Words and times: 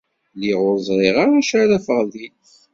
Lliɣ 0.35 0.59
ur 0.69 0.77
ẓriɣ 0.87 1.15
ara 1.23 1.35
d 1.35 1.37
acu 1.39 1.55
ara 1.61 1.77
afeɣ 1.79 2.01
din. 2.11 2.35